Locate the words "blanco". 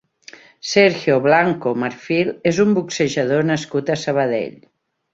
1.25-1.75